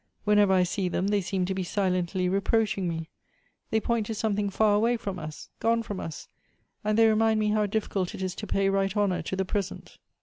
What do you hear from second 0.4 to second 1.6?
I see them they seem to